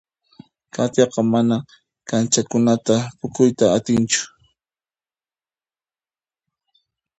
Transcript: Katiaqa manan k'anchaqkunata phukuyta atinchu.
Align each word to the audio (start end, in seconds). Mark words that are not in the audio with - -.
Katiaqa 0.73 1.21
manan 1.31 1.63
k'anchaqkunata 2.07 2.93
phukuyta 3.17 3.65
atinchu. 3.75 4.23